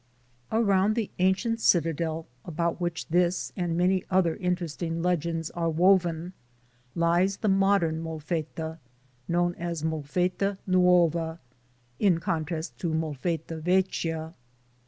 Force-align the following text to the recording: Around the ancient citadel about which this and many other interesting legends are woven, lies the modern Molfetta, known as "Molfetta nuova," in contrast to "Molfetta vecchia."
Around 0.51 0.95
the 0.95 1.11
ancient 1.19 1.61
citadel 1.61 2.25
about 2.43 2.81
which 2.81 3.07
this 3.09 3.53
and 3.55 3.77
many 3.77 4.03
other 4.09 4.35
interesting 4.37 5.03
legends 5.03 5.51
are 5.51 5.69
woven, 5.69 6.33
lies 6.95 7.37
the 7.37 7.47
modern 7.47 8.01
Molfetta, 8.01 8.79
known 9.27 9.53
as 9.59 9.83
"Molfetta 9.83 10.57
nuova," 10.65 11.39
in 11.99 12.19
contrast 12.19 12.79
to 12.79 12.95
"Molfetta 12.95 13.61
vecchia." 13.61 14.33